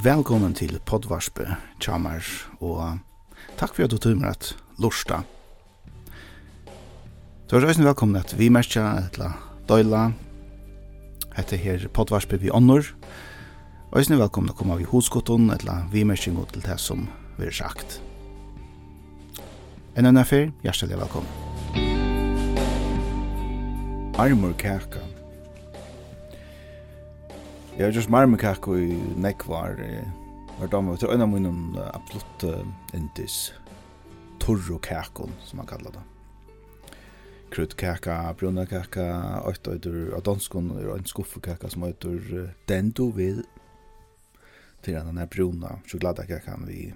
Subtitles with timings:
[0.00, 1.44] Velkommen til podvarspe,
[1.76, 2.24] Tjamar,
[2.64, 3.02] og
[3.60, 4.46] takk for at du tog med at
[4.80, 5.18] lorsta.
[7.50, 9.34] Du er røysen velkommen at vi merkja etla
[9.68, 10.06] døyla,
[11.36, 12.88] hette her podvarspe vi ånder.
[13.92, 17.04] Røysen velkommen at komme av i hoskotton, etla vi merker god til det som
[17.36, 18.00] vi har sagt.
[19.98, 21.28] En annen affær, hjertelig velkommen.
[24.16, 25.09] Armor kaka
[27.76, 29.76] Jeg har just marmekakk i nekvar
[30.60, 32.44] var damer til øyne munnen absolutt
[32.94, 33.54] indis
[34.40, 36.02] torro kakon som man kallar det
[37.50, 43.42] kryddkaka, bruna kaka, åtta øyder av danskon og en skuffekaka som den dendo vid
[44.82, 46.92] til den her bruna sjokoladekakan vi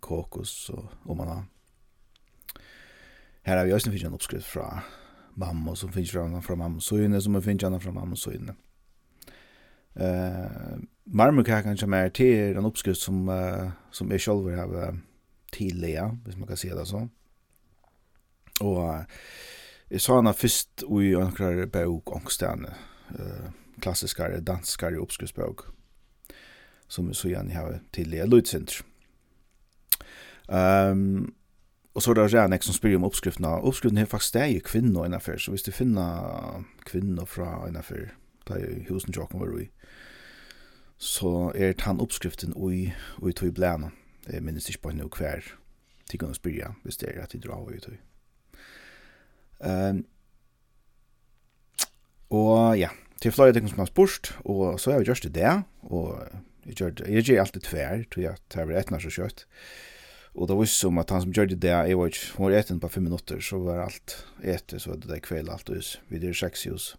[0.00, 1.44] kokos og omana.
[3.42, 4.82] Her har vi også finnes en oppskrift fra
[5.36, 8.54] mamma som finnes fra mamma fra mamma søgne som finnes fra mamma Søyne.
[9.94, 14.98] Eh marmorkakan som är till en uppskrift som uh, som är själva har
[15.52, 17.08] tillägga, hvis man kan se det så.
[18.60, 19.00] Och uh,
[19.88, 22.74] jag sa henne först i en om ångstene,
[23.20, 25.60] uh, klassiskere, danskere oppskriftsbøk,
[26.88, 28.84] som så gjerne har tillägga Lutzentr.
[30.48, 31.34] Um,
[31.94, 33.60] och så er det redan som spyr om uppskrifterna.
[33.60, 38.14] Uppskrifterna är faktiskt det er ju kvinnor innanför, så hvis du finner kvinnor från innanför
[38.48, 39.68] da i husen tjokken var i,
[41.02, 43.90] så er det han oppskriften ui, ui tog i blæna.
[44.30, 45.42] Jeg minnes ikke på henne hver
[46.10, 47.98] tikkene å spyrja, hvis det er at de drar ui tog.
[49.62, 50.04] Um,
[52.32, 52.90] og ja,
[53.22, 55.52] til flere ting som har spurt, og så har vi gjort det det,
[55.90, 56.14] og
[56.66, 59.44] jeg gjør, jeg gjør alltid tver, tror jeg, til jeg blir etna så kjøtt.
[60.32, 62.56] Og det var som at han som gjør det det, jeg var ikke, hun var
[62.56, 65.98] eten på fem minutter, så var alt etter, så var det der kveld alt hos,
[66.08, 66.96] Vi er seks hus.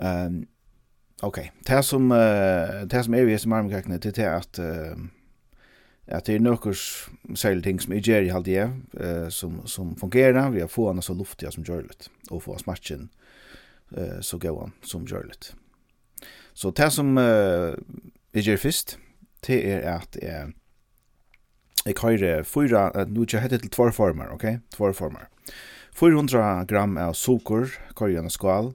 [0.00, 0.46] Ehm
[1.22, 2.08] okej, det som
[2.90, 4.58] det som är vi som armen kan det är att
[6.08, 8.70] att det är någors särskilt ting som är i halt det
[9.00, 13.08] eh som som fungerar vi har få han så luftiga som görligt och få smertjen
[13.96, 15.54] eh så gå han som görligt.
[16.52, 17.74] Så det som eh,
[18.34, 18.98] jeg gjør først,
[19.46, 20.48] det är att eh
[21.86, 24.58] Jag har fyra, nu er jag til tvær former, okej?
[24.74, 25.28] Tvær former.
[25.94, 27.68] 400 gram av socker,
[28.00, 28.72] en skal,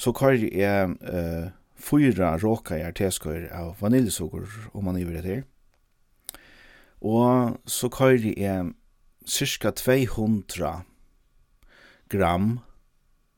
[0.00, 5.42] så kører jeg uh, fyra råka i arteskøyr av vaniljesukker om man iver her.
[7.00, 8.72] Og så kører jeg
[9.28, 10.82] cirka 200
[12.10, 12.58] gram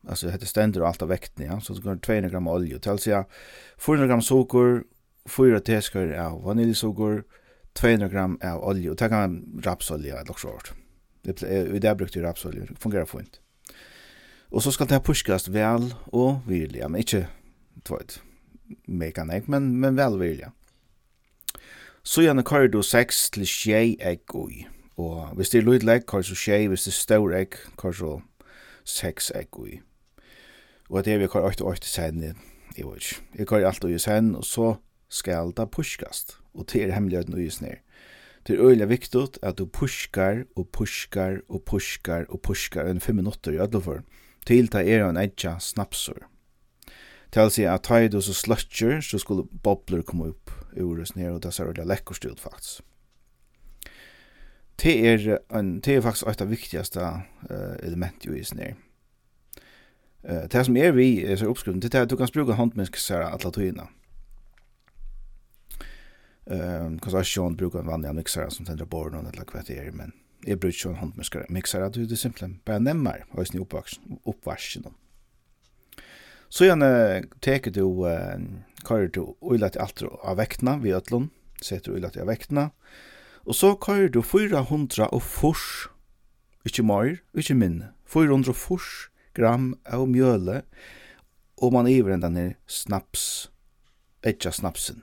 [0.08, 1.60] alltså det ständer allt av vekten ja.
[1.60, 3.24] Så det går 200 gram olja till så
[3.78, 4.82] 400 gram socker
[5.28, 7.22] 4 teskor av vaniljsocker
[7.72, 10.72] 200 gram av olja och ta kan rapsolja eller något sånt
[11.22, 13.41] det är det brukte rapsolja fungerar fint
[14.52, 17.26] Og så skal det puskast vel og virlig, men ikke
[17.84, 18.20] tvøyt
[18.88, 20.50] mega nek, men, men vel virlig.
[22.04, 24.66] Så gjerne kører du 6 til 6 egg ui.
[24.96, 28.20] Og hvis det er lydlegg, kører du 6, hvis det er stor egg, kører du
[28.84, 29.80] 6 egg ui.
[30.90, 32.34] Og det er vi kører 8 og 8 sen, jeg
[32.86, 33.22] vet ikke.
[33.38, 34.74] Jeg kører alt ui sen, og så
[35.08, 36.38] skal det puskast.
[36.54, 37.80] Og til er hemmeligheten ui snir.
[38.46, 43.12] Det er øyelig viktig at du puskar og puskar og puskar og puskar enn puskar
[43.12, 43.94] 5 minutter i ødelfor.
[43.94, 46.26] Ja, til ta er ein edja snapsur.
[47.32, 51.32] Tal sig at ta du så slutcher så skulle bobler koma upp ur oss ner
[51.32, 52.82] og det ser det lekkert ut faktisk.
[54.82, 58.74] Det er, en, det er faktisk et av viktigaste uh, element i isen Eh,
[60.22, 63.32] Uh, det som er vi er så oppskriven, det er at du kan bruke håndmenneskesära
[63.34, 63.88] alla tøyina.
[66.46, 70.12] Um, Kanskje Sean bruker en vanlig mixer som tendrar borden eller hva det er, men
[70.46, 73.46] jeg bruker ikke en håndmixer, mixer, at det simpelt simpelthen bare nemmer, og jeg
[74.26, 74.86] oppvarsen.
[76.52, 78.04] Så gjerne teker du,
[78.84, 81.30] kører du øyla til alt av vektene, vi øtlån,
[81.62, 82.70] setter øyla til av vektene,
[83.46, 85.88] og så kører du 400 og fors,
[86.66, 90.62] ikke mer, ikke minne, 400 fors gram av mjøle,
[91.62, 93.50] og man iver den denne snaps,
[94.22, 95.02] etja snapsen.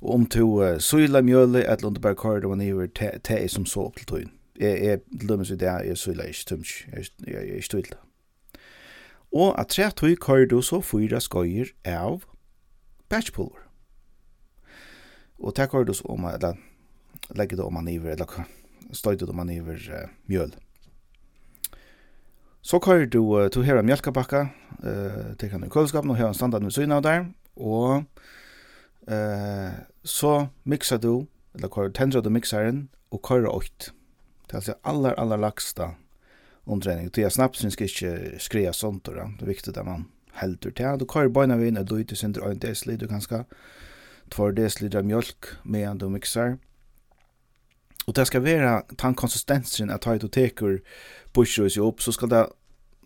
[0.00, 3.48] Og om to uh, søyla mjøle, eller om du bare kører man iver te, er
[3.48, 4.96] som så opp til tøyen jeg, er
[5.28, 7.84] lømmes i det, jeg søyler ikke tømt, jeg, er jeg.
[9.34, 12.22] Og at tre tøy kører du så fyra skøyer av
[13.10, 13.64] batchpulver.
[15.42, 16.54] Og det kører du så om, eller
[17.34, 18.46] legger det om man iver, eller
[18.92, 20.54] støyt det om man uh, mjøl.
[22.62, 24.46] Så kører du, uh, du her en mjølkabakka,
[24.78, 28.04] uh, til kan du kølskapen, og her en standard med syna der, og
[29.08, 29.72] eh
[30.04, 33.92] så mixer du, eller kører tendrer du mixeren, og kører åkt.
[34.46, 35.94] Det er altså aller, aller lagsta
[36.66, 37.10] omtrening.
[37.14, 40.06] Det er snapsen skal ikke skrea sånt, det er viktig at man
[40.40, 40.98] heldur til.
[41.00, 43.44] Du kører bara vi inn, du ytter sender 1 dl, du kanskje
[44.34, 46.58] 2 dl av mjölk medan du mixar.
[48.06, 50.80] Og det skal være tann konsistensen at ta i teker
[51.34, 52.42] bursjøs jo opp, så skal det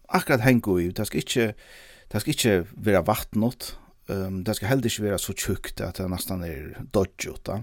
[0.09, 0.89] akkurat henge i.
[0.91, 1.53] Det skal ikke,
[2.13, 3.77] det skal ikke være vattnet,
[4.09, 7.45] um, det skal heller ikke være så tjukt at det nesten er dodgjot.
[7.47, 7.63] Da.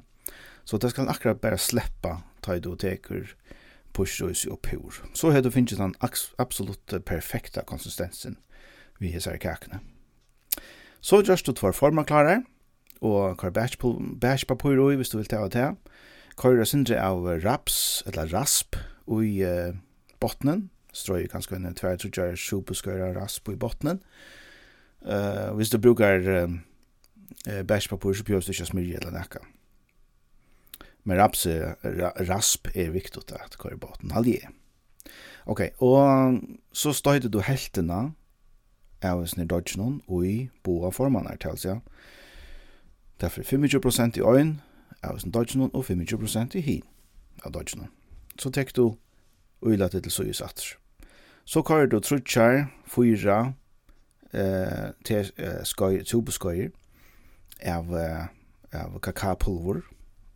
[0.66, 3.36] Så det skal akkurat bare sleppa ta i teker
[3.96, 5.00] pushruis og pur.
[5.16, 8.38] Så har du finnet den absolutt perfekta konsistensen
[9.00, 9.82] vi hesar kakene.
[11.02, 12.44] Så gjørs du tvar forma klare,
[13.02, 15.68] og kar bæsjpapur ui hvis du vil ta av det.
[16.40, 18.76] Kar sindri av raps, eller rasp,
[19.08, 19.76] ui uh,
[20.20, 20.70] botnen.
[20.96, 24.02] Strøy kanskje en tver trutjar sjupuskøyra rasp ui botnen.
[25.06, 29.44] Uh, hvis du brukar uh, bæsjpapur så bjørs du ikke smyrje eller nekka.
[31.06, 31.46] Men raps,
[32.30, 34.50] rasp er viktig at kvar i halje.
[35.46, 36.40] Ok, og
[36.74, 38.10] så støyde du heltena
[39.06, 40.36] av snir dodgenon og i
[40.66, 41.80] boa formann her tals, ja.
[43.22, 44.56] Derfor 25% i øyn
[45.04, 46.84] av snir dodgenon og 25% i hin
[47.46, 47.92] av dodgenon.
[48.40, 48.96] Så tek du
[49.62, 50.78] uila til så i satser.
[51.46, 53.54] Så kvar du trutjar, fyra,
[54.34, 56.72] eh, til eh, skøy, tubeskøyer
[57.62, 57.94] av,
[58.74, 59.84] av kakapulver,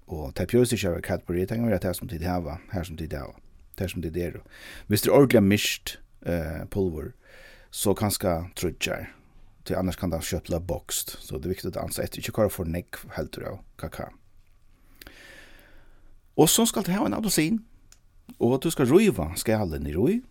[0.09, 3.13] Og det pjøs ikke over Cadbury, det kan det som tid hava, her som tid
[3.13, 3.35] hava,
[3.77, 4.39] det som tid er.
[4.87, 7.11] Hvis det er ordentlig mist eh, pulver,
[7.71, 9.11] så kanskje trutjar,
[9.65, 12.49] til annars kan det kjøpla bokst, så det er viktig å ansa etter, ikke kvar
[12.49, 14.09] for nekk helter av kaka.
[16.39, 17.59] Og så skal det ha en appelsin,
[18.39, 20.21] og du skal ruiva skalen i rui,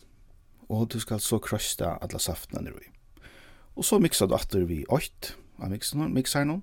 [0.68, 2.90] og du skal så krøsta alla saftene i rui.
[3.78, 6.62] Og så mixar du atter vi 8 av mixaren, mixaren, mixaren,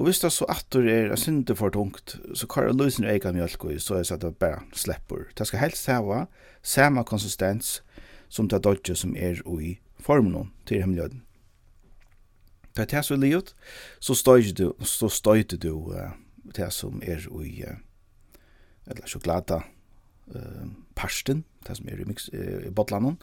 [0.00, 3.66] Og hvis det så atter er synder for tungt, så kan det løsne egen mjölk
[3.68, 5.26] i, så er det at det bare slipper.
[5.36, 6.22] Det skal helst hava
[6.62, 7.82] samme konsistens
[8.32, 11.20] som det dodge som er i formen til hemmeljøden.
[12.72, 13.54] Det er det som er livet,
[14.00, 16.16] så støyter du, så støyter du uh,
[16.56, 17.76] det som er i uh,
[18.86, 19.60] eller sjokolada
[20.32, 20.66] uh,
[20.96, 23.20] parsten, det som er i, mix, uh, i botlanden,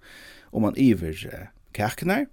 [0.51, 2.27] og man iver uh, kakene,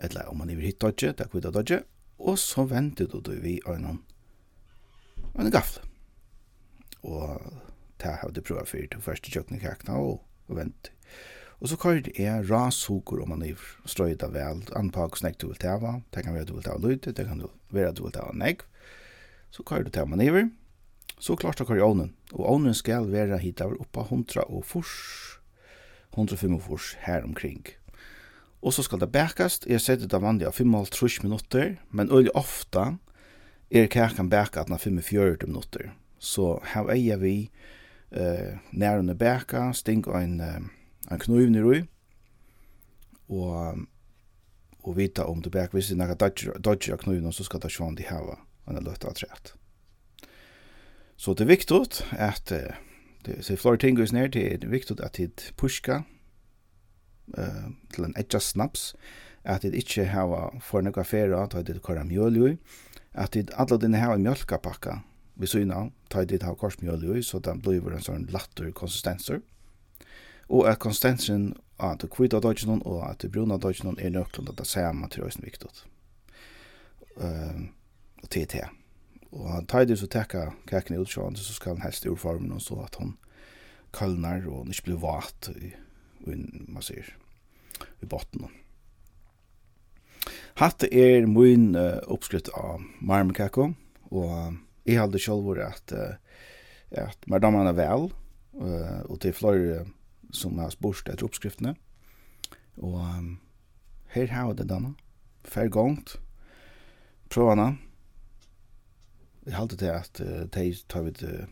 [0.00, 1.82] eller om man iver hit dodge, det er kvitt dodge,
[2.22, 3.98] og så venter du du vi øynene
[5.38, 5.82] en gafle.
[7.02, 7.40] Og
[7.98, 10.92] det har du prøvd for til første kjøkken i kakna og, og venter.
[11.62, 16.24] Og så kører jeg rashoker og manøver, strøyda vel, anpak snakk du vil tava, det
[16.24, 18.64] kan være du vil tava lute, det kan være du vil tava negg.
[19.54, 20.50] Så kører du tava er,
[21.18, 25.38] så klart du kører ovnen, og ovnen skal være hit av oppa 100 og fors,
[26.18, 27.62] 105 furs her omkring.
[28.62, 29.66] Og så skal det bækast.
[29.66, 32.96] Jeg setter det vanlig av 5,5 minutter, men øyelig ofta
[33.70, 35.90] er kakan bæka at 45 minutter.
[36.18, 37.50] Så her eier vi
[38.10, 40.40] eh, nærende bæka, sting og en,
[41.10, 41.82] en kniv nirui,
[43.28, 43.78] og,
[44.82, 47.72] og vita om du bæk, hvis det er dodger, dodger av knivene, så skal det
[47.72, 48.38] sjåan de hava
[48.68, 49.54] en løtta av trett.
[51.16, 51.80] Så det er viktig
[52.12, 52.62] at det,
[53.26, 56.02] det er flere ting hos nær, det er viktig at det pushka,
[57.38, 58.94] eh til en etja snaps
[59.44, 62.58] at det ikkje hava for nokka fera at det kora mjølju
[63.14, 65.02] at det alla den hava mjölkapakka,
[65.36, 69.40] vi syna ta det hava korsmjølju så den blir en sånn latter konsistenser,
[70.48, 74.58] og at konsistensen at det kvita dodgen og at det bruna dodgen er nøklund at
[74.58, 75.68] det samme til oss viktig.
[77.16, 77.68] eh
[78.22, 78.62] og TT
[79.32, 82.62] og han tar det så tekka kaken ut så skal han helst ur formen og
[82.62, 83.16] så at han
[83.92, 85.72] kallnar og han ikke blir vatt i
[86.26, 87.08] man sier,
[88.02, 88.48] i botten.
[90.60, 93.70] Hatt er min uh, oppskritt av marmekako,
[94.12, 94.50] og uh,
[94.86, 96.18] jeg halde sjálfur at, uh,
[96.90, 98.10] at mardaman er vel,
[98.60, 99.86] uh, og til flere
[100.32, 101.74] som har spurt etter oppskriftene,
[102.80, 103.32] og um,
[104.12, 104.94] her har det denne,
[105.48, 106.18] fer gongt,
[107.32, 107.74] prøvene,
[109.46, 111.48] jeg halde til at uh, de tar vi til,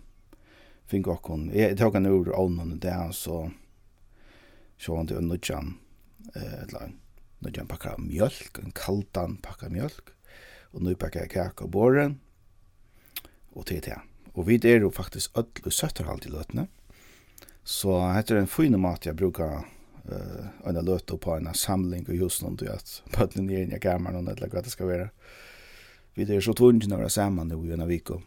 [0.90, 3.48] fink okkon, jeg tok han ur ånden der, så
[4.80, 5.74] så han til nødjan,
[6.34, 6.92] eller
[7.44, 10.14] nødjan pakka mjölk, en kaldan pakka mjölk,
[10.72, 12.20] og nu pakka kaka og båren,
[13.52, 13.98] og til det.
[14.34, 16.68] Og vi er jo faktisk ødel og søtterhalt i løtene,
[17.64, 19.66] så heter det en fin mat jeg brukar
[20.08, 23.78] uh, en løte på en samling og just noen til at bøtlen er inn i
[23.78, 25.10] kameran og eller hva det skal være.
[26.16, 28.22] Vi er så tvungen å er sammen nå i en av Viko.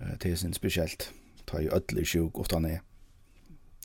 [0.00, 1.10] uh, det er sin spesielt.
[1.46, 2.80] Ta i ødel i sjuk ofte han er.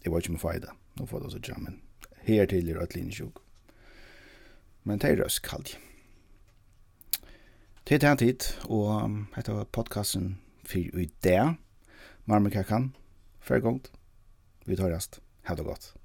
[0.03, 1.79] Jeg var ikke med feide nå får det så jammen.
[2.27, 3.39] Her til er et linjesjuk.
[4.83, 5.75] Men det er røst kald.
[7.87, 10.37] Det er tid, og dette var podcasten
[10.67, 11.55] for i dag.
[12.25, 12.91] Marmikakan,
[13.41, 13.91] fergongt.
[14.65, 15.21] Vi tar rast.
[15.47, 15.98] Ha det godt.